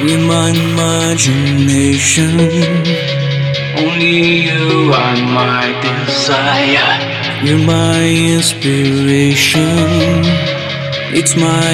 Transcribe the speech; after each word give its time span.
in 0.00 0.24
my 0.26 0.50
imagination. 0.50 2.32
Only 3.78 4.48
you 4.48 4.92
are 4.92 5.16
my 5.38 5.66
desire. 5.82 6.92
You're 7.44 7.64
my 7.66 8.00
inspiration. 8.36 10.24
It's 11.18 11.34
my 11.36 11.68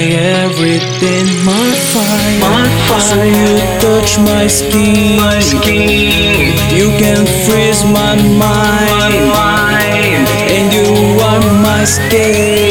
everything, 0.45 1.27
my 1.45 1.69
fire. 1.93 2.41
My 2.41 2.67
So 3.01 3.23
you 3.23 3.59
touch 3.81 4.19
my 4.19 4.47
skin. 4.47 5.17
My 5.19 5.41
skin, 5.41 6.55
You 6.79 6.89
can 7.03 7.27
freeze 7.45 7.83
my 7.85 8.15
my 8.15 8.23
mind. 8.47 9.29
mind. 9.35 10.29
And 10.55 10.73
you 10.73 11.19
are 11.29 11.43
my 11.63 11.83
escape. 11.83 12.62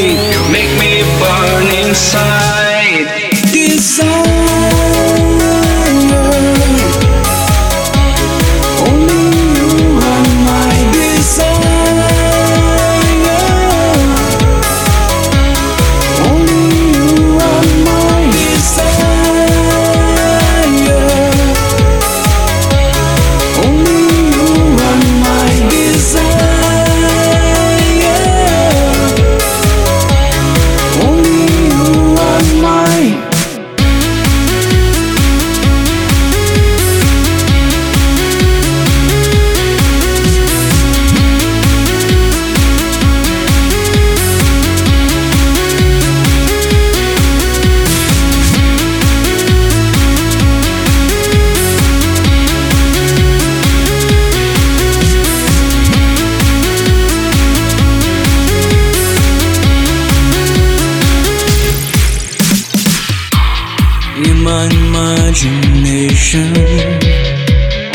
Imagination, 64.81 66.49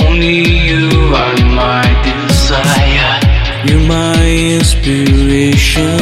Only 0.07 0.39
you 0.69 0.87
are 1.23 1.39
my 1.63 1.85
desire. 2.07 3.15
you're 3.67 3.87
my 3.89 4.23
inspiration. 4.59 5.99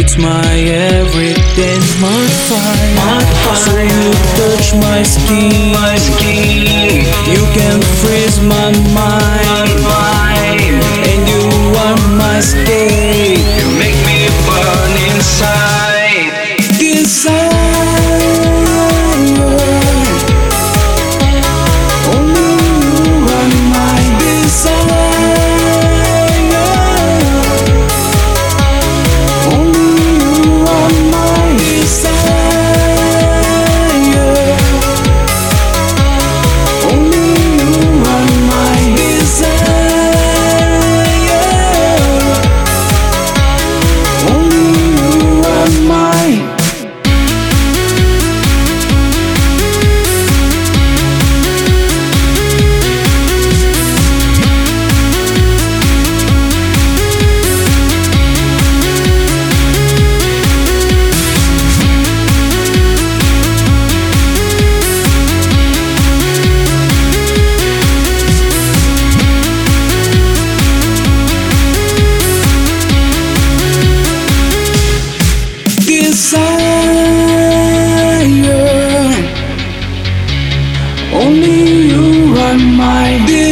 It's 0.00 0.16
my 0.18 0.52
everything, 0.98 1.80
my 2.06 2.22
fire. 2.48 2.94
My 3.00 3.20
fire. 3.42 3.64
So 3.64 3.76
you 3.92 4.06
touch 4.38 4.66
my 4.86 5.00
skin, 5.02 5.72
My 5.72 5.96
skin, 5.96 7.06
you 7.32 7.42
can 7.56 7.78
freeze 8.00 8.38
my 8.54 8.68
mind, 8.98 9.46
my 9.54 9.66
mind. 9.88 10.76
and 11.10 11.20
you 11.32 11.44
are 11.84 11.98
my 12.20 12.38
escape. 12.38 13.25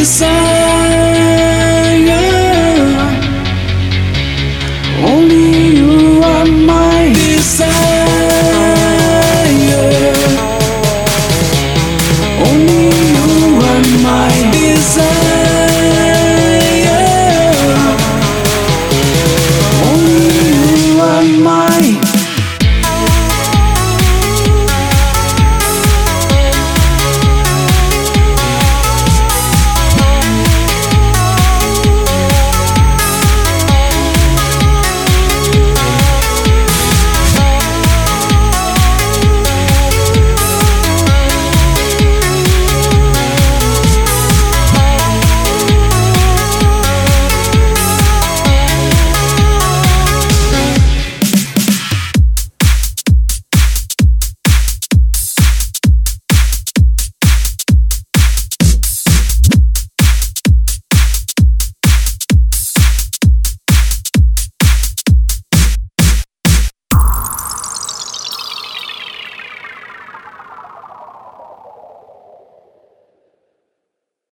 Only 0.05 0.44